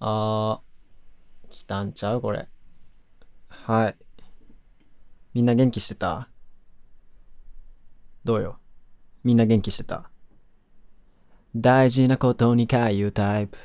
[0.00, 2.48] あー、来たんちゃうこれ。
[3.48, 3.96] はい。
[5.34, 6.28] みんな元気してた？
[8.24, 8.58] どうよ？
[9.24, 10.10] みんな元気してた？
[11.56, 13.58] 大事なことにか言うタイプ。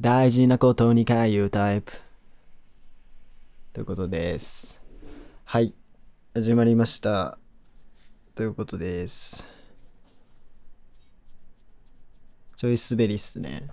[0.00, 1.92] 大事なことにか言うタイプ。
[3.72, 4.80] ということです。
[5.44, 5.74] はい。
[6.34, 7.38] 始まりました。
[8.34, 9.46] ということです。
[12.56, 13.68] ちょい滑りっすね。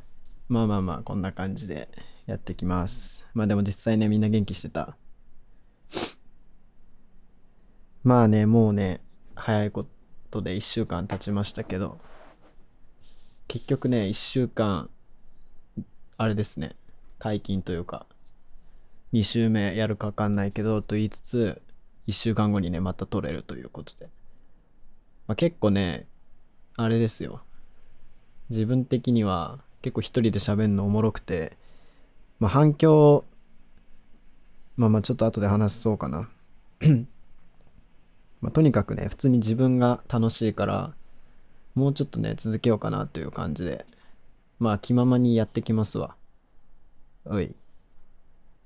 [0.47, 1.89] まあまあまあ、こんな感じで
[2.25, 3.27] やってきます。
[3.33, 4.97] まあでも実際ね、みんな元気してた。
[8.03, 9.01] まあね、もうね、
[9.35, 9.85] 早いこ
[10.29, 11.97] とで1週間経ちましたけど、
[13.47, 14.89] 結局ね、1週間、
[16.17, 16.75] あれですね、
[17.19, 18.05] 解禁というか、
[19.13, 21.61] 2週目やるかわかんないけど、と言いつつ、
[22.07, 24.09] 1週間後にね、また撮れるということで。
[25.27, 26.07] まあ、結構ね、
[26.75, 27.43] あれですよ。
[28.49, 31.57] 自分的には結構一人で喋るのおもろくて、
[32.39, 33.25] まあ、反響、
[34.77, 36.29] まあまあちょっと後で話そうかな。
[38.41, 40.93] まあ、とにかくね、普通に自分が楽しいから、
[41.75, 43.85] もうちょっとね、続けようかなという感じで、
[44.57, 46.15] まあ気ままにやってきますわ。
[47.25, 47.53] おい。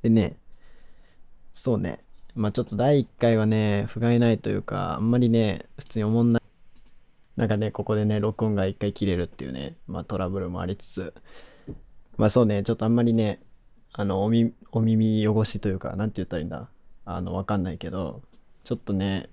[0.04, 0.38] でね、
[1.52, 2.00] そうね、
[2.36, 6.44] まあちょっと第1回はね、不甲斐ないというか、あんまりね、普通に思んない。
[7.38, 11.14] なんかね、ここでね、録音が一回切れるっていうね、まあトラブルもありつつ、
[12.18, 13.40] まあそうね、ちょっとあんまりね、
[13.94, 16.68] あの、おみ、お耳汚しというか、なんて言ったらいいんだ？
[17.06, 18.22] あの、わかんないけど、
[18.64, 19.30] ちょっとね、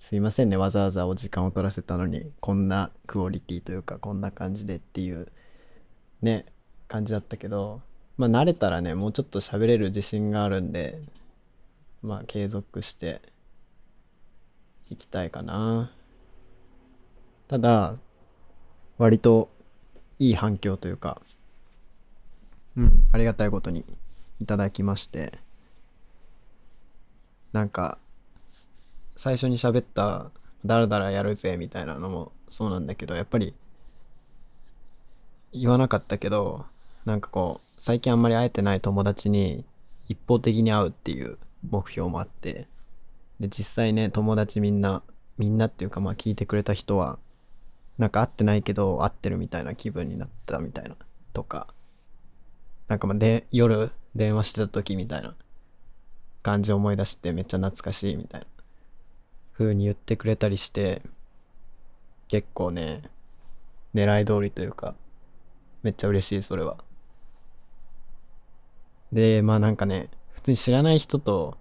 [0.00, 5.28] すいませんね、わざわざお時間を取らせたのに、こんなクオリティというか、こんな感じでっていう、
[6.22, 6.46] ね、
[6.88, 7.82] 感じだったけど、
[8.16, 10.98] まあ慣れたらね、もうちょっと喋れる自信があるんで、
[12.02, 13.20] まあ継続して
[14.90, 15.90] いきたいかな。
[17.48, 17.96] ただ、
[18.98, 19.48] 割と
[20.18, 21.22] いい反響というか、
[22.76, 23.84] うん、ありがたいことに
[24.38, 25.32] いただきまして、
[27.54, 27.98] なんか、
[29.16, 30.30] 最初に喋った、
[30.66, 33.54] だらだらやるぜみたいなのもそうなんだけど、やっぱり、
[35.52, 36.66] 言わなかったけど、
[37.06, 39.64] なんかこう、最近あんまり会えてない友達に
[40.06, 41.38] 一方的に会うっていう
[41.70, 42.66] 目標もあって、
[43.40, 45.02] で、実際ね、友達みんな、
[45.38, 47.18] みんなっていうかまあ聞いてくれた人は、
[47.98, 50.96] なんか会ってないけど会ってるみたいな気分になったみたいな、
[51.32, 51.66] とか、
[52.86, 55.34] なんかまあで、夜電話してた時みたいな
[56.42, 58.46] 感じ思い出してめっちゃ懐かしいみたいな
[59.52, 61.02] 風に言ってくれたりして、
[62.28, 63.02] 結構ね、
[63.94, 64.94] 狙い通りというか、
[65.82, 66.76] めっちゃ嬉しい、それは。
[69.12, 71.58] で、まあなんかね、普通に知らない人と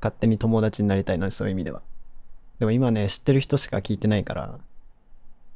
[0.00, 1.82] 勝手に友達になりたいのそういう意味では。
[2.58, 4.60] でも今ね、知ってる人しか聞いてないから、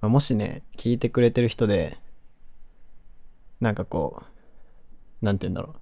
[0.00, 1.98] まあ、もしね、聞いてくれてる人で、
[3.60, 4.22] なんかこ
[5.22, 5.80] う、なんて言うんだろう。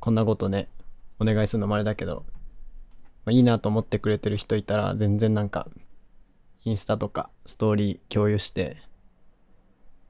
[0.00, 0.68] こんなことね、
[1.18, 2.24] お願いするのもあれだけど、
[3.24, 5.68] まあ、いいなと思ってくれてる人いたら、全然なんか、
[6.64, 8.78] インスタとかストーリー共有して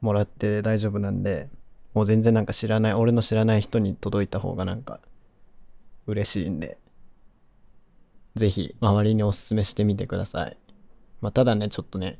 [0.00, 1.48] もらって大丈夫なんで、
[1.94, 5.00] もう全然なんか知らない、俺の知らない人に届いた方がなんか
[6.06, 6.78] 嬉しいんで、
[8.34, 10.56] ぜひ周りにおすすめしてみてください。
[11.24, 12.18] まあただね、ちょっとね、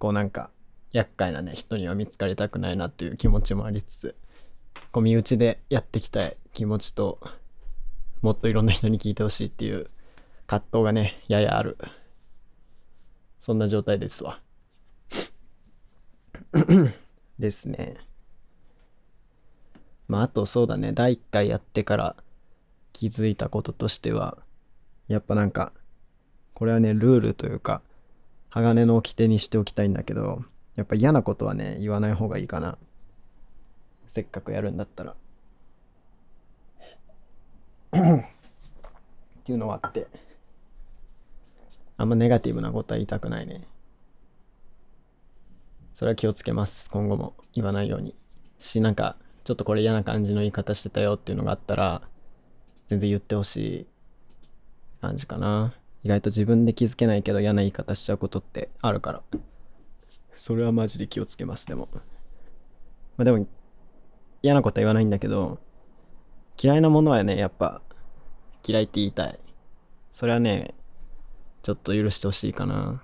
[0.00, 0.50] こうなんか
[0.90, 4.16] 厄介なね、人には見つかりたくないなっていう気持ちもありつつ、
[4.90, 7.20] こう身内でやっていきたい気持ちと、
[8.20, 9.88] もっといろんな人に聞いてほしいっていう
[10.48, 11.78] 葛藤がね、ややある。
[13.38, 14.40] そんな状態ですわ。
[17.38, 17.98] ですね。
[20.08, 22.16] まあ、あとそうだね、第1回やってから
[22.92, 24.38] 気づいたこととしては、
[25.06, 25.72] やっぱなんか、
[26.52, 27.80] これはね、ルールというか、
[28.52, 30.44] 鋼の掟にしておきたいんだけど、
[30.76, 32.76] やっぱ嫌なことはね、言わない方がいいかな。
[34.08, 35.16] せっかくやるんだったら。
[37.92, 37.94] っ
[39.44, 40.06] ていうのはあって、
[41.96, 43.66] あんまネガティブなことは言いたくないね。
[45.94, 46.90] それは気をつけます。
[46.90, 48.14] 今後も言わないように。
[48.58, 52.02] し、なんか、ちょっとこれ嫌な感じの言い方してたよっていうのがあったら、
[52.86, 53.86] 全然言ってほしい
[55.00, 55.72] 感じかな。
[56.04, 59.22] 意外と自分で気づけないけど嫌な言い方しちゃうことってあるから。
[60.34, 61.88] それはマジで気をつけます、でも。
[63.16, 63.46] まあでも、
[64.42, 65.58] 嫌なことは言わないんだけど、
[66.60, 67.82] 嫌いなものはね、やっぱ、
[68.66, 69.38] 嫌いって言いたい。
[70.10, 70.74] それはね、
[71.62, 73.02] ちょっと許してほしいかな。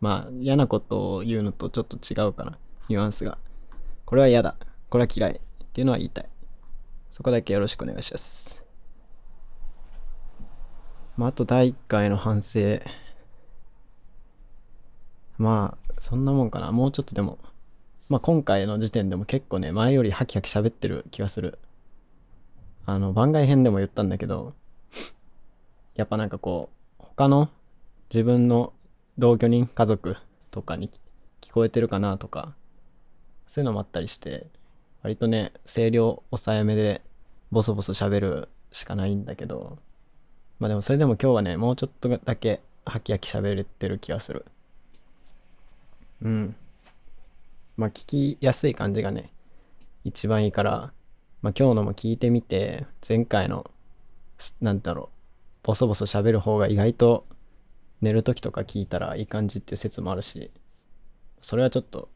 [0.00, 2.58] まあ、嫌なことを言うのとちょっと違うかな。
[2.88, 3.38] ニュアンスが。
[4.04, 4.56] これは嫌だ。
[4.90, 5.32] これは嫌い。
[5.32, 6.28] っていうのは言いたい。
[7.10, 8.65] そこだけよろしくお願いします。
[11.16, 12.78] まあ、あと第1回の反省。
[15.38, 16.72] まあ、そんなもんかな。
[16.72, 17.38] もうちょっとでも、
[18.08, 21.58] まあ今回の時点でも結構ね、前よりハキハキ喋ってる気がする。
[22.84, 24.54] あの、番外編でも言ったんだけど、
[25.94, 26.68] やっぱなんかこ
[27.00, 27.48] う、他の
[28.10, 28.72] 自分の
[29.18, 30.16] 同居人、家族
[30.50, 30.90] とかに
[31.40, 32.54] 聞こえてるかなとか、
[33.46, 34.46] そういうのもあったりして、
[35.02, 37.02] 割とね、声量抑えめで
[37.50, 39.78] ボソボソ喋るしかないんだけど、
[40.58, 44.46] まあでもそれでも今日はね、もうちょっとだけハキハキ喋れてる気がする。
[46.22, 46.56] うん。
[47.76, 49.32] まあ聞きやすい感じがね、
[50.04, 50.92] 一番いいから、
[51.42, 53.70] まあ今日のも聞いてみて、前回の、
[54.60, 55.16] なんだろう、
[55.62, 57.26] ボソボソ喋る方が意外と
[58.00, 60.50] 寝る時とか聞いたらいい感じっていう説もあるし、
[61.42, 62.08] それはちょっと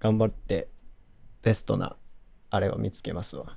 [0.00, 0.68] 頑張って
[1.42, 1.96] ベストな
[2.50, 3.56] あれを見つけますわ。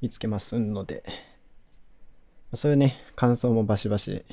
[0.00, 1.02] 見つけますので、
[2.54, 4.24] そういうね、感想もバシバシ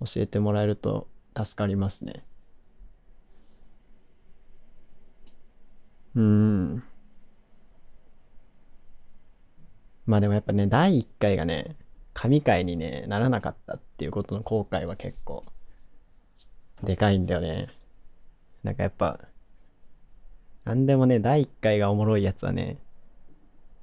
[0.00, 2.24] 教えてもらえると助かりますね。
[6.14, 6.84] うーん。
[10.06, 11.76] まあでもやっぱね、第1回がね、
[12.14, 15.42] 神回にね、ならなかったっていうことの後悔は結構、
[16.82, 17.68] でかいんだよね。
[18.62, 19.20] なんかやっぱ、
[20.64, 22.78] なんでもね、第1回がおもろいやつはね、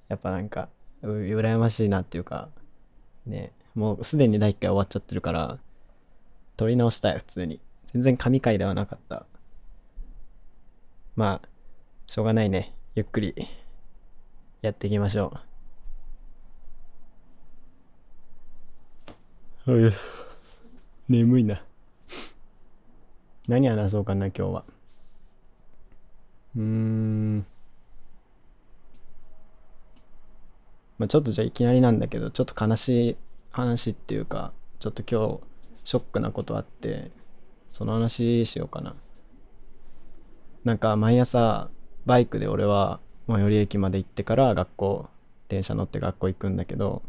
[0.07, 0.69] やっぱなんか、
[1.01, 2.49] 羨ましいなっていうか、
[3.29, 5.59] ね、もうすでに第1回終わっちゃってるから、
[6.57, 7.61] 撮り直したい、普通に。
[7.85, 9.25] 全然神回ではなかった。
[11.15, 11.47] まあ、
[12.07, 12.73] しょうがないね。
[12.95, 13.35] ゆっくり
[14.61, 15.33] やっていきましょ
[19.67, 19.93] う。
[21.07, 21.63] 眠いな。
[23.47, 24.65] 何話そうかな、今日は。
[26.55, 27.45] うーん。
[30.99, 33.17] まあ、ちょっとじゃあいきなりなんだけど、ちょっと悲しい
[33.51, 35.39] 話っていうか、ちょっと今日、
[35.85, 37.11] ショックなことあって、
[37.69, 38.95] その話しようかな。
[40.65, 41.69] なんか毎朝、
[42.05, 45.09] バイクで俺は最寄り駅まで行ってから学校、
[45.47, 47.01] 電車乗って学校行くんだけど、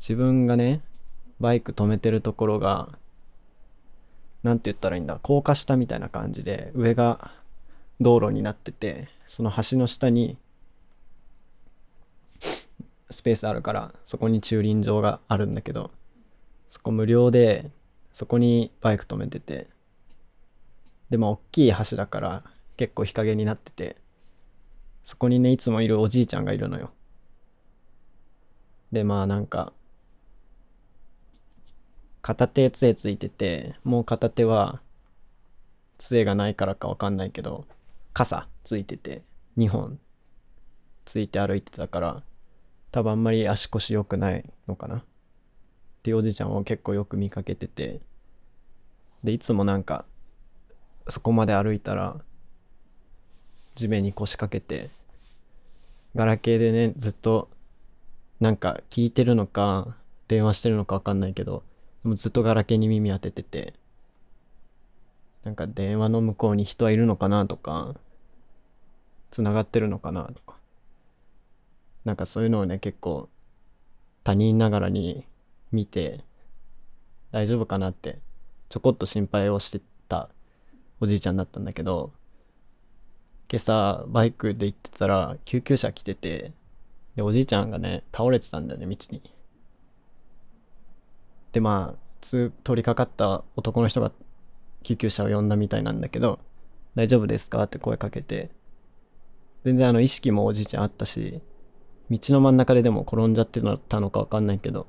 [0.00, 0.82] 自分がね、
[1.38, 2.98] バイク止めてるところが、
[4.42, 7.30] なんて言ったらいいんだ、高架下みたいな感じで、上が
[8.00, 10.38] 道路になってて、その橋の下に、
[13.10, 15.90] スペースあるから、そこに駐輪場があるんだけど、
[16.68, 17.70] そこ無料で、
[18.12, 19.68] そこにバイク止めてて、
[21.10, 22.44] で、まあ、大きい橋だから、
[22.76, 23.96] 結構日陰になってて、
[25.04, 26.90] そこにね、いつもいるおじいちゃんがいるのよ。
[28.92, 29.72] で、まあなんか、
[32.20, 34.82] 片手杖ついてて、もう片手は
[35.96, 37.64] 杖がないからかわかんないけど、
[38.12, 39.22] 傘ついてて、
[39.56, 39.98] 2本
[41.04, 42.22] ついて歩いてたから、
[42.90, 44.96] 多分あんまり足腰良くないのかな。
[44.98, 45.02] っ
[46.02, 48.00] ていうおじいちゃんを結構よく見かけてて、
[49.24, 50.04] で、いつもなんか、
[51.08, 52.16] そこまで歩いたら、
[53.74, 54.90] 地面に腰掛けて、
[56.14, 57.48] ガラケーでね、ずっと、
[58.40, 59.96] なんか聞いてるのか、
[60.28, 61.64] 電話してるのかわかんないけど、
[62.04, 63.74] でもずっとガラケーに耳当ててて、
[65.44, 67.94] なんか電話の向こうに人はいるのかなとか、
[69.30, 70.30] 繋がってるのかな。
[72.08, 73.28] なんかそういうのをね、結構
[74.24, 75.26] 他人ながらに
[75.72, 76.24] 見て、
[77.32, 78.18] 大丈夫かなって、
[78.70, 80.30] ちょこっと心配をしてた
[81.00, 82.10] おじいちゃんだったんだけど、
[83.50, 86.52] 今朝バイクで行ってたら救急車来てて、
[87.14, 89.22] で、おじいちゃんがね、倒れてたんだよね、道に。
[91.52, 94.12] でまあ通通りかかった男の人が
[94.82, 96.38] 救急車を呼んだみたいなんだけど
[96.94, 98.50] 「大丈夫ですか?」って声かけて
[99.64, 101.40] 全然あの意識もおじいちゃんあったし
[102.10, 104.86] 道の真ん中ででも転んじゃってたのか分かんないけど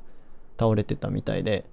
[0.59, 1.65] 倒れてたみたいで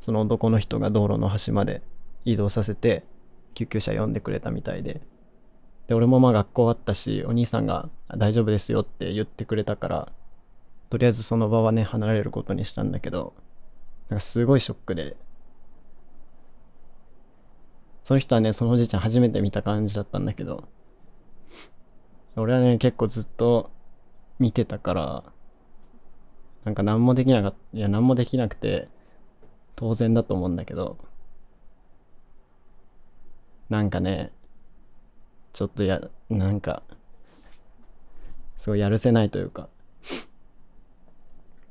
[0.00, 1.82] その男の人が道路の端まで
[2.24, 3.04] 移動させて
[3.54, 5.00] 救急車呼んでくれたみたいで。
[5.86, 7.88] で俺もまあ学校終わったしお兄さんが
[8.18, 10.12] 「大丈夫ですよ」って言ってくれたから
[10.90, 13.32] とりあえずその場はね離れることにしたんだけど
[14.08, 15.16] なんかすごいショックで、
[18.04, 20.66] その人はね、そのおじいちゃん初めて見た感じだったんだけど、
[22.36, 23.70] 俺はね、結構ずっと
[24.38, 25.24] 見てたから、
[26.64, 28.88] なんか何もできなかった、いや何もできなくて、
[29.76, 30.98] 当然だと思うんだけど、
[33.68, 34.32] なんかね、
[35.52, 36.82] ちょっとや、なんか、
[38.56, 39.68] すごいやるせないというか、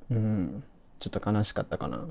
[0.10, 0.64] うん、
[1.00, 2.08] ちょっと悲しかったかな。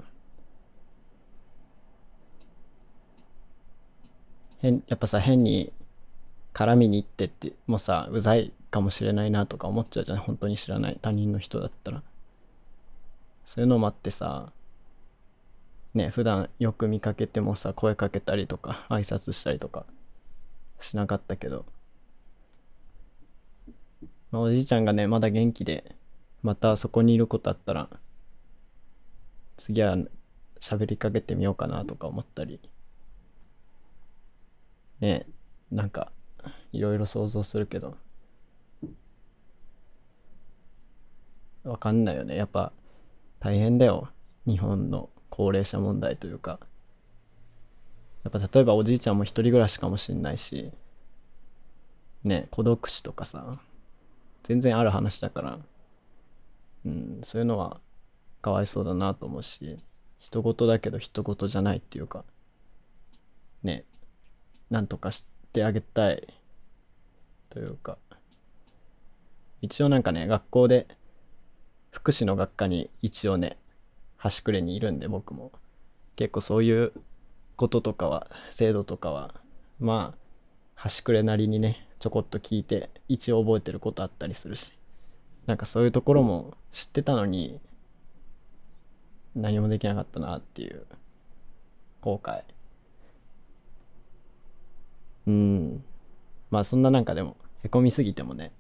[4.59, 5.73] 変やっぱさ変に
[6.57, 10.19] 絡みに行ってってもうさうざいかもしれないなとか思っちゃうじゃん。
[10.19, 12.03] 本当に知らない他人の人だったら。
[13.45, 14.51] そういうのもあってさ
[15.93, 19.85] ね普段よく見かけてもさ声かけたりとか挨拶したりとか
[20.81, 21.67] しなかったけど、
[24.31, 25.95] まあ、おじいちゃんがねまだ元気で
[26.43, 27.91] またそこにいることあったら
[29.59, 29.97] 次は
[30.59, 32.61] 喋りかけてみようかなとか思ったり。
[35.01, 35.27] ね
[35.71, 36.11] なんか
[36.73, 37.97] いろいろ想像するけど。
[41.65, 42.37] わかんないよね。
[42.37, 42.73] やっぱ
[43.41, 44.09] 大変だよ。
[44.47, 46.61] 日本の高齢者問題というか。
[48.25, 50.73] やっぱ例えばおじいちゃんも一人暮らしかもしんないし。
[52.25, 53.61] ね孤独死とかさ。
[54.43, 55.59] 全然ある話だから。
[56.85, 57.81] うんそういうのは
[58.43, 59.77] かわいそうだなと思うし。
[60.19, 62.25] 人事だけど人事じゃないっていうか。
[63.63, 63.85] ね
[64.71, 66.27] なんとかしてあげたい
[67.51, 67.99] というか
[69.63, 70.87] 一応なんかね学校で
[71.91, 73.59] 福祉の学科に一応ね
[74.17, 75.53] 端くれにいるんで僕も。
[76.17, 76.93] 結構そういう
[77.57, 79.35] こととかは制度とかは
[79.79, 80.19] まあ
[80.75, 84.73] 端くれなりにねちょこっと聞いて一応覚えてることあったりするし。
[85.47, 87.61] なんかそういうところも知ってたのに
[89.37, 90.87] 何もできなかったなっていう
[92.01, 92.43] 後悔。
[95.27, 95.85] うん。
[96.51, 98.53] まあそんななんかでもへこみすぎてもね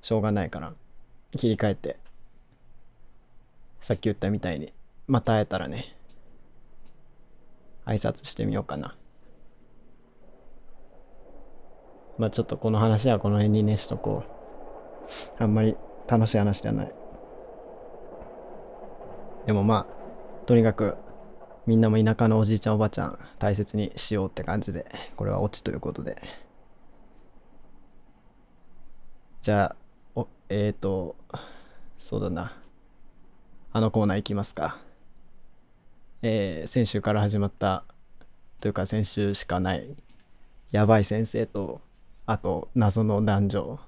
[0.00, 0.72] しょうがないから
[1.36, 1.96] 切り替えて
[3.80, 4.72] さっき言ったみたいに
[5.06, 5.94] また会えたらね
[7.84, 8.96] 挨拶してみようかな。
[12.18, 15.42] まあちょっとこの話はこの辺にねしとこう。
[15.42, 15.76] あんまり
[16.08, 16.92] 楽しい話じゃない。
[19.46, 20.96] でもまあとにかく
[21.66, 24.86] みんなも田舎のおじいちゃんおばちゃん大切にしようって感じで
[25.16, 26.20] これはオチということで。
[29.40, 29.76] じゃあ
[30.14, 31.16] おえっ、ー、と
[31.98, 32.56] そうだな。
[33.72, 34.78] あのコーナー行きますか。
[36.22, 37.84] えー、先週から始まった
[38.60, 39.96] というか先週しかない
[40.70, 41.80] やばい先生と
[42.26, 43.80] あと謎の男女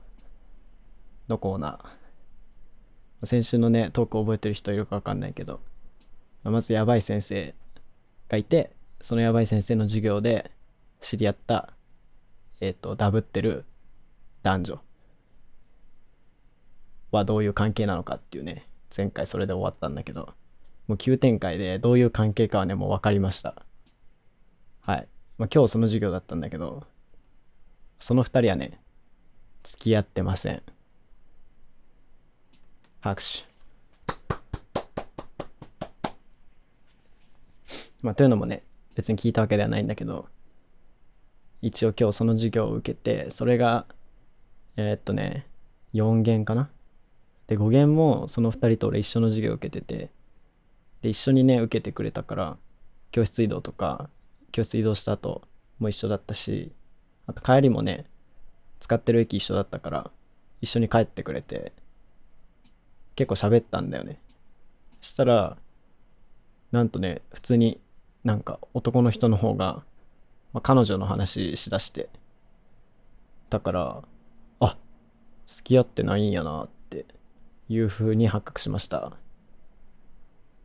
[1.29, 2.03] のコーナー。
[3.27, 5.61] 先週のねトーク覚えてる人いるか分かんないけど
[6.43, 7.55] まずやばい先生
[8.33, 8.71] がいて
[9.03, 10.51] そのやばい先生の授業で
[11.01, 11.75] 知り合った
[12.61, 13.67] えっ、ー、とダブってる
[14.43, 14.81] 男女
[17.11, 20.33] はどういう関係なのかっていうね前回それで終わったんだけど
[20.89, 23.55] もう急展開でどういう関係かはねもう分かりました。
[24.81, 25.09] はい、
[25.39, 26.83] まあ、今日その授業だったんだけど
[27.99, 28.81] その2人はね
[29.63, 30.63] 付き合ってません。
[33.01, 33.52] 拍手。
[38.03, 38.63] まあというのもね
[38.95, 40.27] 別に聞いたわけではないんだけど
[41.61, 43.87] 一応今日その授業を受けてそれが
[44.77, 45.47] えー、っとね
[45.95, 46.71] 4限かな？
[47.47, 50.11] で語源もその2人と俺一緒の授業を受けてて
[51.03, 52.57] で一緒にね受けてくれたから
[53.11, 54.09] 教室移動とか
[54.53, 55.43] 教室移動した後
[55.79, 56.73] も一緒だったし
[57.27, 58.07] あと帰りもね
[58.81, 60.11] 使ってる駅一緒だったから
[60.61, 61.73] 一緒に帰ってくれて
[63.15, 64.19] 結構喋ったんだよね。
[65.01, 65.57] したら
[66.71, 67.81] なんとね普通に
[68.25, 69.83] なんか男の人の方が、
[70.53, 72.09] まあ、彼女の話しだして
[73.51, 74.03] だから
[74.61, 74.77] あ
[75.45, 77.07] 付き合ってないんやなって
[77.69, 79.13] いう風に発覚しました。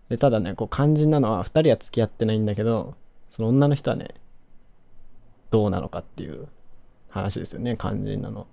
[0.10, 2.96] で、ただね、こう肝心なのは2人は付き合ってないんだけど、
[3.30, 4.16] その女の人はね、
[5.52, 6.48] どうなのかっていう
[7.10, 8.48] 話ですよね、肝心なの。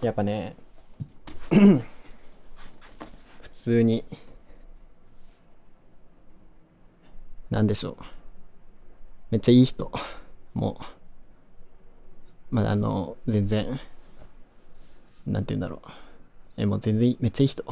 [0.00, 0.56] やっぱね、
[1.50, 1.82] 普
[3.50, 4.04] 通に、
[7.56, 8.04] なんでしょう。
[9.30, 9.90] めっちゃいい人。
[10.52, 10.78] も
[12.50, 13.80] う、まだあの、全然、
[15.26, 15.88] なんて言うんだろう。
[16.58, 17.64] え、もう全然めっちゃいい人。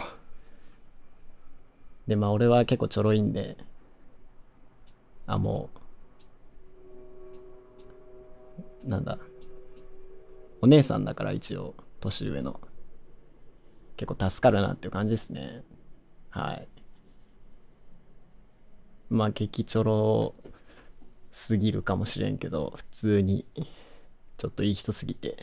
[2.09, 3.59] で、まあ俺は結構ちょろいんで、
[5.27, 5.69] あ、も
[8.87, 9.19] う、なんだ。
[10.63, 12.59] お姉さんだから一応、年上の。
[13.99, 15.63] 結構助かるなっていう感じですね。
[16.31, 16.74] はい。
[19.15, 20.35] まあ激ちょろ
[21.31, 23.47] すぎるかもしれんけど、普通に、
[24.37, 25.37] ちょっといい人すぎて。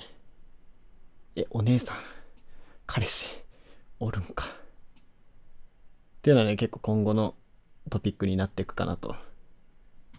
[1.38, 1.98] え、お姉さん、
[2.86, 3.42] 彼氏、
[4.02, 4.46] おるんか？
[4.46, 4.50] っ
[6.22, 7.34] ていうのはね、結構今後の
[7.90, 9.16] トピックになっていくかなと。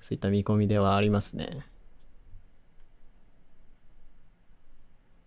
[0.00, 1.66] そういった見込みではありますね。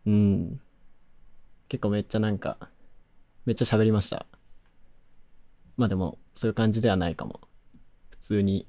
[0.08, 0.60] うん。
[1.67, 2.58] 結構めっちゃなんか、
[3.46, 4.25] めっちゃ喋りました。
[5.77, 7.39] まあでも、そういう感じではないかも。
[8.15, 8.65] 普通に、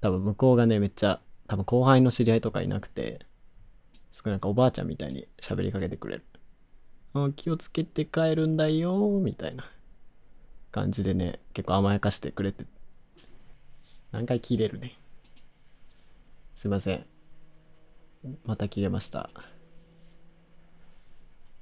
[0.00, 3.20] 多分向こうがね、めっちゃ、多分後輩の知り合いとかいなくて、
[4.10, 6.24] すごいなんかおばあちゃんみたいに喋りかけてくれる。
[7.12, 9.64] あ気をつけて帰るんだよみたいな
[10.72, 12.64] 感じでね、結構甘やかしてくれて、
[14.12, 14.98] 何回切れるね。
[16.56, 17.04] すいません。
[18.46, 19.28] また切れました。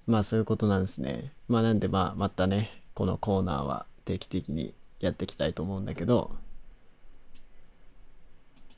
[0.07, 1.33] まあそういうことなんですね。
[1.49, 6.37] まあなんでまあまたね、このコーナーは定期的にやっていきたいと思うんだけど、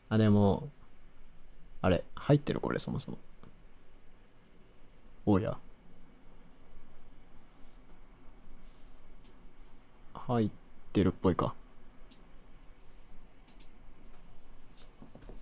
[0.09, 0.71] あ、でも、
[1.83, 2.61] あれ、入ってる？
[2.61, 3.19] これそもそも。
[5.25, 5.59] おや。
[10.15, 10.51] 入っ
[10.93, 11.55] てるっぽいか。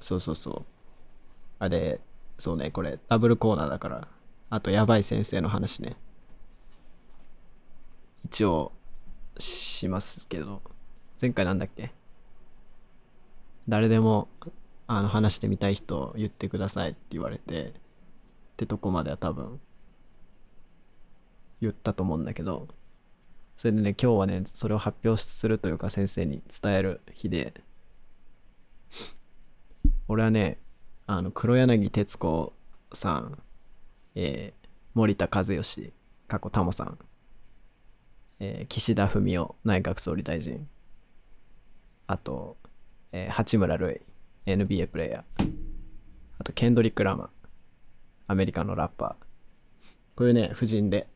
[0.01, 0.65] そうそうそう。
[1.59, 2.01] あれ、
[2.37, 4.09] そうね、これダブルコーナーだから。
[4.51, 5.97] あと、やばい先生の話ね。
[8.25, 8.73] 一応、
[9.39, 10.63] しますけど。
[11.21, 11.93] 前回なんだっけ？
[13.69, 14.29] 誰でも、
[14.87, 17.73] あの、話してみたい人言ってくださいって言われて、っ
[18.57, 19.61] てとこまでは多分、
[21.61, 22.69] 言ったと思うんだけど、
[23.57, 27.55] それでね、今日はね、それを発表するというか先生に伝える日で、
[30.09, 30.59] 俺はね、
[31.07, 32.53] あの、黒柳徹子
[32.93, 33.39] さん、
[34.15, 35.93] えー森田和義、
[36.29, 36.99] 過去タモさん、
[38.39, 40.69] えー岸田文雄内閣総理大臣、
[42.07, 42.57] あと、
[43.17, 44.01] えー八村塁、
[44.45, 45.53] NBA プレイヤー、
[46.37, 47.29] あと、ケンドリック・ラマー、
[48.27, 49.25] アメリカのラッパー。
[50.17, 51.07] こういうね、夫人で、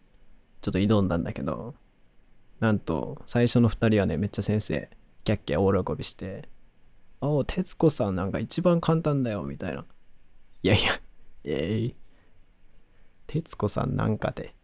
[0.61, 1.75] ちょっと挑んだんだけど、
[2.61, 4.89] なんと、最初の二人はね、めっちゃ先生、
[5.25, 6.49] キャッキャ大喜びして、
[7.19, 9.85] ああ、徹子さんなんか一番簡単だよ、みたいな。
[10.63, 10.93] いやいや、
[11.43, 11.97] えい、
[13.27, 14.55] 徹子さんなんかで、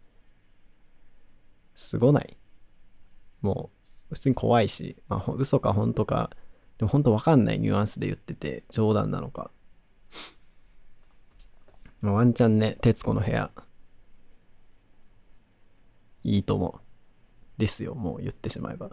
[1.75, 2.37] すごない
[3.41, 3.73] も
[4.13, 6.31] う、普通に怖いし、まあ、嘘か本当か、
[6.79, 9.51] でも本当わかんないニュアンスで言ってて、冗談なのか。
[12.01, 13.51] まあ、ワンチャンね、徹子の部屋、
[16.25, 16.81] いいと思う。
[17.57, 18.91] ですよ、もう言ってしまえば。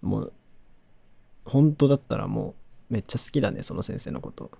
[0.00, 0.32] もう、
[1.44, 2.54] 本当だったらも
[2.90, 4.50] う、めっちゃ好きだね、その先生のこと。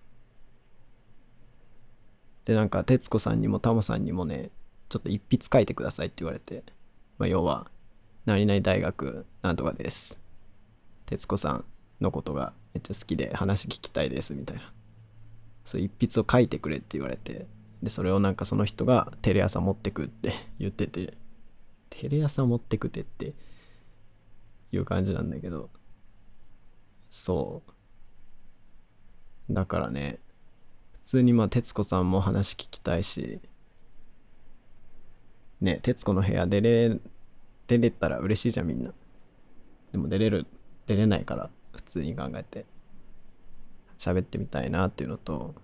[2.44, 4.50] で、なんか、徹子さんにもタモさんにもね、
[4.88, 6.64] ちょっと一筆書いてくださいって言われて、
[7.18, 7.70] まあ、要は、
[8.26, 10.23] 何々大学なんとかです。
[11.06, 11.64] 徹子さん
[12.00, 14.72] のことがめっちゃ好きで話聞きたいです、みたいな。
[15.64, 17.46] そう、一筆を書いてくれって言われて、
[17.82, 21.14] で、それをなんかその人がテレ朝持ってくって言ってて、
[21.90, 23.34] テレ朝持ってくてって
[24.72, 25.70] いう感じなんだけど、
[27.10, 27.62] そ
[29.48, 29.52] う。
[29.52, 30.18] だからね、
[30.92, 33.40] 普通にまあ、徹子さんも話聞きたいし、
[35.60, 36.98] ね、徹子の部屋出れ、
[37.66, 38.92] 出れたら嬉しいじゃんみんな。
[39.92, 40.46] でも出れる、
[40.86, 42.66] 出れないから、普通に考えて、
[43.98, 45.54] 喋ってみたいなっていうのと、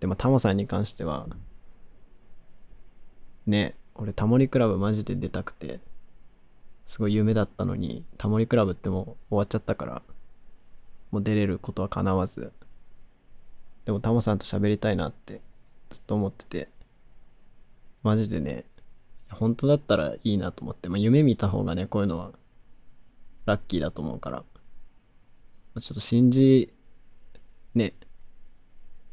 [0.00, 1.26] でもタモさんに関しては、
[3.46, 5.80] ね、俺タモリクラブマジで出たくて、
[6.86, 10.02] すごい夢だったのに、タモリクラブってもう終わっちゃったから、
[11.10, 12.52] もう出れることは叶わず、
[13.84, 15.40] でもタモさんと喋りたいなって
[15.90, 16.68] ずっと思ってて、
[18.02, 18.64] マジでね、
[19.30, 22.32] 本当だったらいいなと思って、まあ、夢見た方がね、こういうのは
[23.46, 24.44] ラッキーだと思うから、
[25.80, 26.72] ちょっと信じ、
[27.74, 27.94] ね、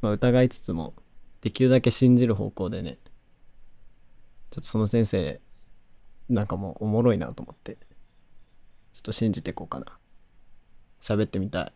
[0.02, 0.94] まあ、疑いつつも、
[1.42, 3.00] できるだけ信じる方向でね、
[4.52, 5.42] ちょっとその先生、
[6.30, 7.78] なんかもうおもろいなと思って、
[8.94, 9.86] ちょっと信じていこうかな。
[11.02, 11.74] 喋ってみたい。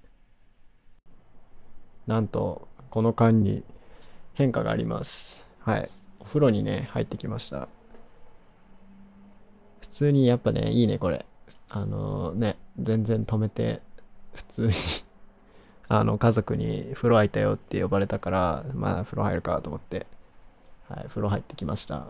[2.07, 3.63] なんと、この間に
[4.33, 5.45] 変化があります。
[5.59, 5.89] はい。
[6.19, 7.67] お風呂にね、入ってきました。
[9.81, 11.25] 普通にやっぱね、いいね、これ。
[11.69, 13.81] あのね、全然止めて、
[14.33, 14.73] 普通に
[15.87, 20.07] あの、家族に風呂入ったよって呼ばれたから、まあ、風呂入るかと思って、
[20.89, 22.05] はい、風呂入ってきました。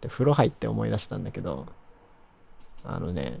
[0.00, 1.66] で、風呂入って思い出したんだけど、
[2.84, 3.40] あのね、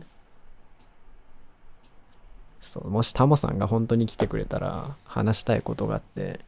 [2.60, 6.40] そう、もしタモさんが本当に来てくれたら話したいことがあって、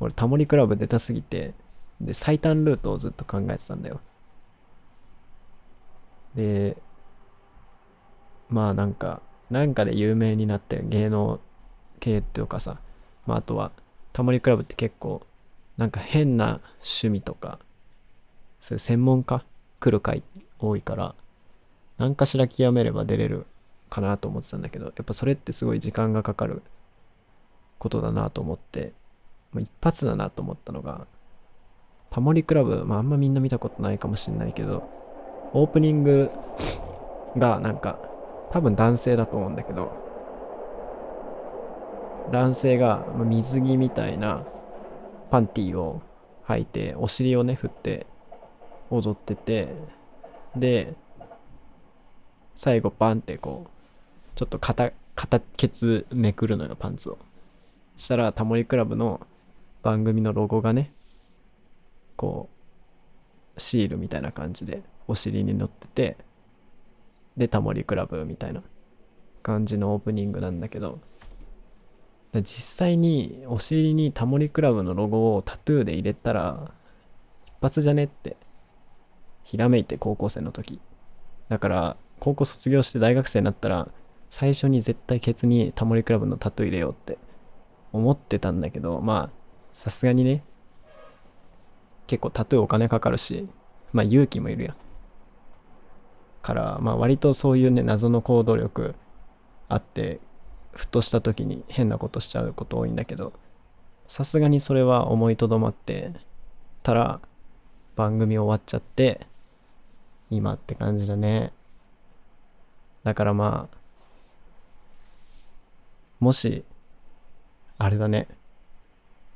[0.00, 1.52] 俺タモリクラブ出たすぎて、
[2.00, 4.00] で、最短ルートをずっと考えてたんだよ。
[6.34, 6.76] で、
[8.48, 11.40] まあなんか、なんかで有名になって芸能
[12.00, 12.78] 系っていうかさ、
[13.26, 13.72] まああとは、
[14.12, 15.26] タモリクラブって結構、
[15.76, 17.58] なんか変な趣味とか、
[18.60, 19.44] そういう専門家
[19.80, 20.22] 来る回
[20.58, 21.14] 多いから、
[21.98, 23.46] 何かしら極めれば出れる
[23.88, 26.62] かなと思ってたんだけど、やっぱそれってすごい時間がかかる
[27.78, 28.92] ことだなと思って、
[29.52, 31.06] まあ、一発だなと思ったのが、
[32.10, 34.88] タモリクラブ、まああんまみんな見たことないかもしんないけど、
[35.52, 36.30] オープニング
[37.36, 37.98] がなんか、
[38.50, 39.92] 多分男性だと思うんだけど、
[42.32, 44.44] 男性が水着みたいな
[45.30, 46.02] パンティを
[46.46, 48.06] 履いて、お尻をね、振って
[48.90, 49.68] 踊ってて、
[50.56, 50.94] で、
[52.54, 53.70] 最後バンってこう、
[54.34, 57.18] ちょっと肩、肩ケツめくるのよ、パンツを。
[57.96, 59.20] そしたらタモリクラブの
[59.82, 60.92] 番組のロゴがね
[62.14, 62.48] こ
[63.56, 66.16] うシールみたいな感じでお尻に乗ってて
[67.38, 68.62] でタモリクラブみたいな
[69.42, 71.00] 感じのオープニングなんだけど。
[72.34, 76.72] 実際にお尻にタモリクラブのロゴをタトゥーで入れたら
[77.46, 78.36] 一発じゃねって。
[79.44, 80.78] ひらめいて高校生の時。
[81.48, 83.88] だから高校卒業して大学生になったら
[84.28, 87.16] 最初に絶対ケツにタモリクラブのタトゥー入れようって。
[87.94, 89.38] 思ってたんだけどまあ
[89.72, 90.44] さすがにね。
[92.06, 93.48] 結構タトゥーお金かかるし
[93.94, 94.76] まあ勇気もいるやん。
[96.42, 98.94] からまあ割とそういうね謎の行動力
[99.68, 100.20] あって
[100.72, 103.32] ふとした時に変なことしちゃうこと多いんだけど
[104.06, 106.12] さすがにそれは思いとどまって
[106.82, 107.20] たら
[107.96, 109.26] 番組終わっちゃって
[110.30, 111.52] 今って感じだね。
[113.02, 113.76] だからまあ
[116.20, 116.64] もし
[117.78, 118.28] あれだね。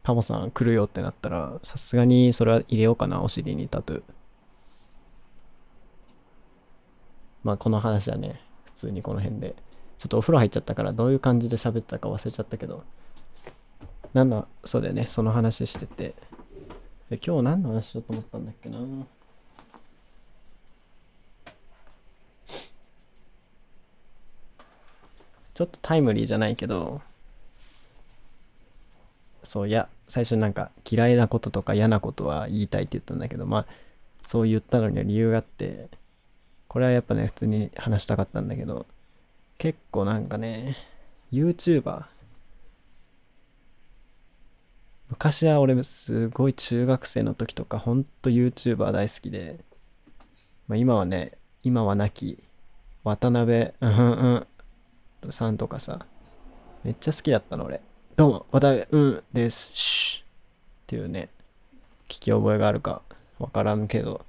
[0.02, 4.02] タモさん来るよってなったらさすがにそれは入れようかなお尻にタトゥー
[7.44, 9.55] まあこの話はね普通にこの辺で
[9.98, 12.85] ちょっとお風呂入っちゃったからどういう感じで喋ってたか忘れちゃったけど
[14.14, 16.14] なんだそうだよねその話してて。
[17.11, 18.78] で今日何の話しようと思ったんだっけな？
[25.52, 27.02] ちょっとタイムリーじゃないけど
[29.42, 33.66] そういや最初なんか嫌いなこととか嫌なことは言いたいって言ったんだけどまあ
[34.22, 35.90] そう言ったのには理由があって
[36.72, 38.87] これはやっぱね普通に話したかったんだけど
[39.58, 40.78] 結構なんかね
[41.30, 42.04] YouTuber
[45.11, 49.58] 昔は俺すごい中学生の時とかほんと YouTuber 大好きで、
[50.66, 51.32] まあ、今はね
[51.62, 52.38] 今は亡き
[53.04, 54.46] 渡辺うん
[55.22, 56.06] うんさんとかさ
[56.85, 57.82] めっちゃ好きだったの俺。
[58.16, 59.72] どうも渡辺うんです。
[59.74, 60.26] シュっ
[60.87, 61.28] ていうね
[62.08, 63.02] 聞き覚えがあるか
[63.38, 64.24] わからんけど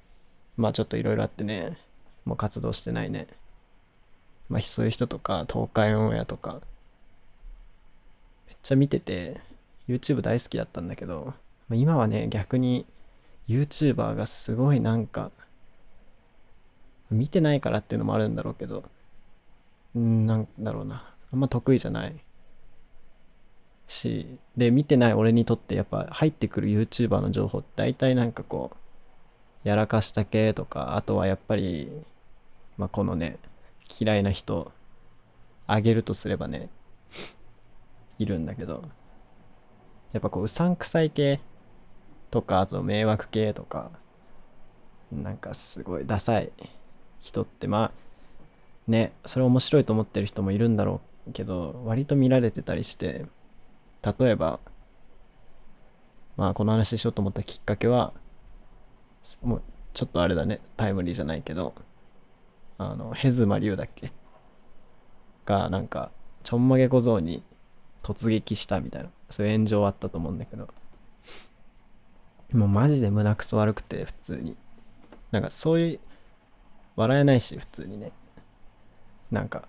[0.58, 1.78] まあちょっといろいろあってね。
[2.24, 3.26] もう活動してないね。
[4.48, 6.60] まあそういう人とか東海オンエアとか
[8.46, 9.40] めっちゃ見てて
[9.88, 11.34] YouTube 大好きだったんだけど、
[11.68, 12.86] まあ、今はね逆に
[13.48, 15.30] YouTuber がすごいなんか
[17.10, 18.84] 見てないからっていうのもあるんだろうけど
[19.98, 21.14] んなんだろうな。
[21.32, 22.14] あんま得意じゃない。
[23.86, 28.70] しで見てない俺にとってやっぱ入ってくる YouTuber の情報って大体なんかこ
[29.64, 31.90] うやらかした系とかあとはやっぱり
[32.76, 33.38] まあこのね
[34.00, 34.72] 嫌いな人
[35.66, 36.68] あげるとすればね
[38.18, 38.82] いるんだけど
[40.12, 41.40] やっぱこううさんくさい系
[42.30, 43.90] とかあと迷惑系とか
[45.12, 46.52] なんかすごいダサい
[47.20, 47.92] 人ってまあ
[48.88, 53.24] ねそれ面白いと思ってる人もいるんだろうけど割と見られてたりして
[54.02, 54.60] 例えば
[56.36, 58.12] まあこの話しようと思ったきっかけは
[59.42, 59.62] もう
[59.94, 61.74] ちょっとあれだねタイムリーじゃないけど
[62.78, 64.12] あのヘズマリュウだっけ？
[65.46, 66.10] がなんか
[66.42, 67.42] ちょんまげ小僧に
[68.02, 69.10] 突撃したみたいな。
[69.30, 70.68] そういう炎上あったと思うんだけど。
[72.52, 74.56] もうマジで胸くそ悪くて普通に。
[75.30, 76.00] なんかそういう
[76.96, 78.12] 笑えないし普通にね。
[79.30, 79.62] なんか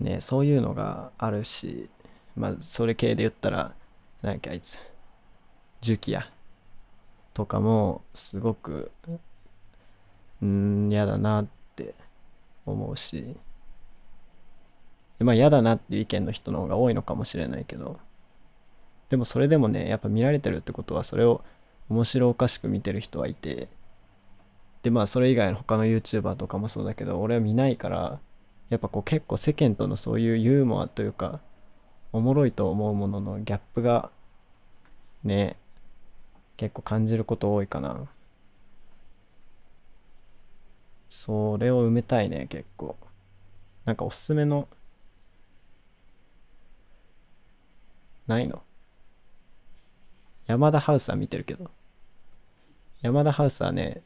[0.00, 1.88] ねそういうのがあるし
[2.34, 3.72] まあそれ系で言ったら
[4.22, 4.78] なんかあいつ。
[5.80, 6.30] ジュキヤ
[7.34, 8.90] とかもすごく
[10.42, 11.94] うん嫌だなって
[12.66, 13.36] 思うし。
[15.20, 17.98] まあ嫌だなっていう意見の人の方が多いのかもしれないけど。
[19.08, 21.44] でもそれでもねやっぱ見られてるってことはそれを
[21.88, 23.68] 面白おかしく見てる人はいて。
[24.82, 28.18] でまあそれ以外の他の YouTuber とかもそうだけど俺は見ないから
[28.68, 31.40] やっぱこう結構世間とのそういうユーモアというか
[32.12, 34.10] おもろいと思うもののギャップが
[35.22, 35.56] ね
[36.56, 38.08] 結構感じること多いかな。
[41.14, 42.96] それを埋めたいね結構。
[43.84, 44.66] なんかおすすめの
[48.26, 48.62] ないの？
[50.46, 51.70] 山田ハウスは見てるけど。
[53.02, 54.00] 山田ハウスはね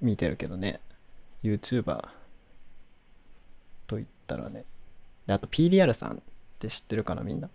[0.00, 0.80] 見てるけどね。
[1.44, 2.02] YouTuber
[3.86, 4.64] と言ったらね。
[5.28, 6.20] であと PDR さんっ
[6.58, 7.48] て知ってるかなみんな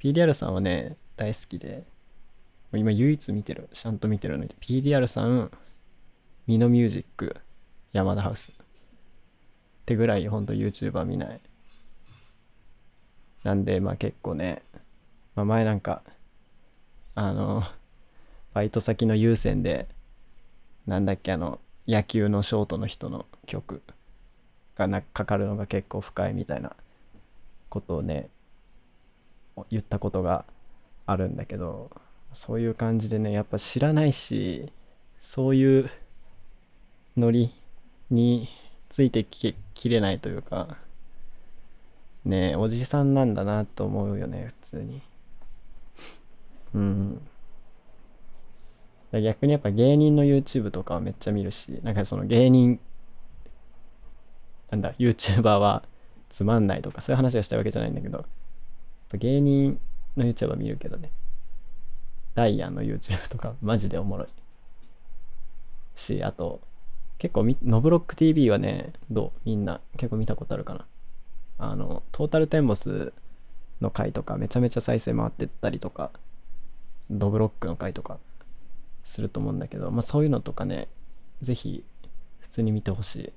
[0.00, 1.84] ？PDR さんはね大好きで。
[2.72, 3.68] 今唯一見てる。
[3.70, 5.50] ちゃんと見てるのに PDR さん
[6.46, 7.36] ミノミュージック。
[7.92, 8.52] 山田ハウス。
[8.52, 8.54] っ
[9.86, 11.40] てぐらいほんと YouTuber 見ない。
[13.42, 14.62] なんでまあ結構ね、
[15.34, 16.02] まあ、前なんか
[17.14, 17.62] あの
[18.52, 19.88] バイト先の有線で
[20.86, 23.82] なんだっけあの野球のショートの人の曲
[24.76, 26.74] がなかかるのが結構深いみたいな
[27.68, 28.28] ことをね
[29.70, 30.44] 言ったことが
[31.06, 31.90] あるんだけど
[32.32, 34.70] そういう感じでねやっぱ知らないし
[35.20, 35.90] そういう
[37.16, 37.52] ノリ
[38.10, 38.48] に
[38.88, 40.76] ついてききれないというか
[42.24, 45.00] ねえおじさんなんだなと思うよね普通に。
[46.74, 47.20] うん。
[49.12, 52.78] 逆にやっぱ芸人の YouTube とかはめっちゃ見るしなんかその芸人
[54.70, 55.82] なんだ YouTuber は
[56.28, 58.24] つまんないとかそういう話がしたいわけじゃないんだけど
[59.14, 59.80] 芸人
[60.16, 61.10] の YouTube は見るけどね。
[62.34, 64.28] ダイアンの YouTube とかマジでおもろい。
[65.96, 66.60] しあと
[67.20, 69.40] 結構みノブロック TV はねどう？
[69.44, 70.86] みんな結構見たことあるかな
[71.58, 73.12] あのトータルテンボス
[73.80, 76.10] の回とかめちゃめちゃ再生回ってったりとか
[77.10, 78.18] ドブロックの回とか
[79.04, 80.88] すると思うんだけど、まあそういうのとかね、
[81.42, 81.84] ぜひ
[82.38, 83.32] 普通に見てほしい。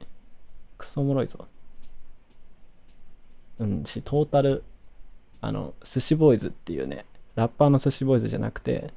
[0.77, 1.47] クソおもろいぞ。
[3.59, 4.63] うんし、トータル、
[5.41, 8.93] あの、寿司ボーイズっていうね、ラッパーの寿司ボーイズじゃなくて、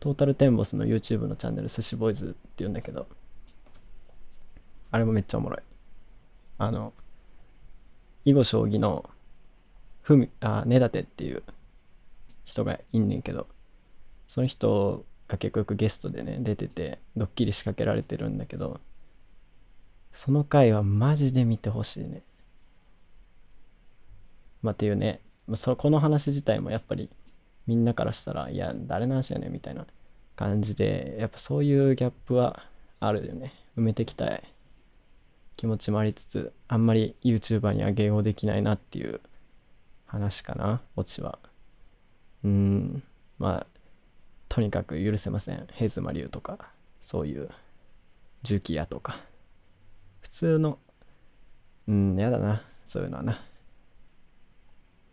[0.00, 3.06] トータルテンボスの YouTube のチャンネル寿司ボーイズって言うんだけど、
[4.94, 5.58] あれもめっちゃおもろい。
[6.58, 6.92] あの、
[8.24, 9.08] 囲碁将棋の、
[10.02, 11.42] ふみ、あ、根立っていう
[12.44, 13.46] 人がいんねんけど、
[14.28, 18.80] その人が結構よくゲストでね出ててドッキリ仕掛けられてるんだけど
[20.12, 22.22] その回はマジで見てほしいね
[24.62, 25.20] まあっていうね
[25.54, 27.10] そこの話自体もやっぱり
[27.66, 29.86] みんなからしたらいや誰の話やねんみたいな
[30.36, 32.62] 感じでやっぱそういうギャップは
[33.00, 34.42] あるよね埋めていきたい
[35.56, 39.20] 気持ちもありつつあんまり YouTuber には迎合できないなっていう
[40.06, 41.38] 話かなオチは。
[42.44, 43.02] うん。
[43.38, 43.66] まあ
[44.48, 45.66] とにかく許せません。
[45.72, 47.48] ヘズマリュウとかそういう
[48.42, 49.18] 重機屋とか。
[50.20, 50.78] 普通の
[51.86, 52.62] うんやだな。
[52.84, 53.40] そういうのはな。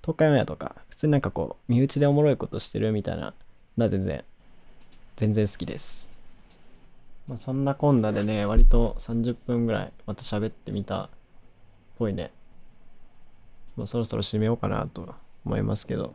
[0.04, 3.34] 東海オンエアとか普通になんかこう身内でおもろいことしてるみたいな
[3.78, 4.24] な全然
[5.16, 6.11] 全然好きです。
[7.28, 11.10] まあそんなこんなでね割と30分ぐらいまた喋ってみたっ
[11.98, 12.32] ぽいね。
[13.76, 16.14] もうそろそろ締めようかなと思いますけど。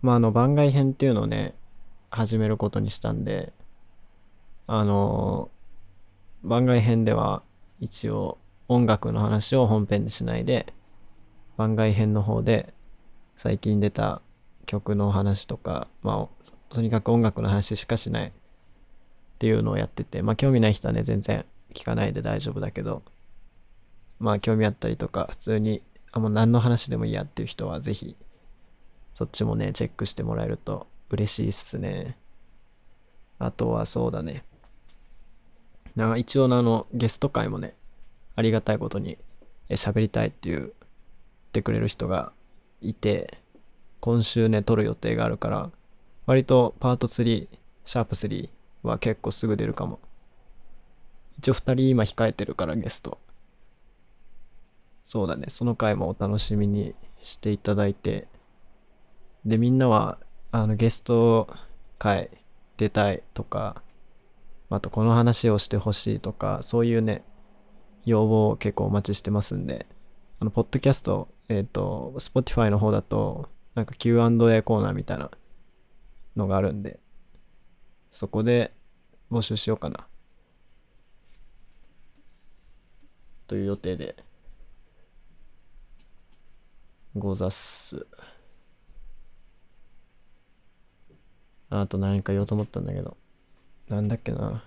[0.00, 1.54] まああの番外編っていうのをね
[2.10, 3.52] 始めることにしたんで、
[4.66, 5.50] あの
[6.42, 7.42] 番外編では
[7.80, 10.72] 一応音楽の話を本編でしないで、
[11.56, 12.74] 番外編の方で
[13.36, 14.22] 最近出た
[14.66, 18.32] 曲の話とか、まあ、とにかく音楽の話しかしない
[19.42, 23.02] っていうのをやってて、まあ興味ない人はね、全然聞かないで大丈夫だけど、
[24.20, 28.14] まあ興味あったりとか、普通に、あ、もう何の話でもいいやっていう人はぜひ、
[29.14, 32.16] そっちもね、チェックしてもらえると嬉しいっすね。
[33.40, 34.44] あとはそうだね。
[35.96, 37.74] な一応のあのゲスト会もね、
[38.36, 39.18] ありがたいことに
[39.70, 40.70] 喋りたいって言っ
[41.50, 42.30] てくれる人が
[42.80, 43.38] いて、
[43.98, 45.70] 今週ね、撮る予定があるから、
[46.26, 47.48] 割とパート3、
[47.84, 48.48] シャープ3
[48.82, 50.00] は結構すぐ出るかも。
[51.38, 53.18] 一応2人今控えてるからゲスト。
[55.04, 58.28] そうだね、その回もお楽しみにしていただいて、
[59.44, 60.18] で、みんなは
[60.52, 61.48] あのゲスト
[61.98, 62.30] 会
[62.76, 63.82] 出たいとか、
[64.70, 67.24] あとこの話をしてほしいとか、そういうね、
[68.04, 69.86] 要望を結構お待ちしてますんで、
[70.40, 75.30] あの、ポッドキャスト、えっ、ー、と、Spotify の方だと、なんか Q&A コーナーみたいな
[76.36, 76.98] のがあるんで、
[78.12, 78.72] そこで
[79.30, 80.06] 募集しようかな。
[83.48, 84.14] という予定で
[87.16, 88.06] ござっす。
[91.70, 93.16] あと何か言おうと思ったんだけど。
[93.88, 94.62] なんだっけな。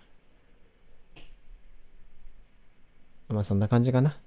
[3.30, 4.18] まあそんな感じかな。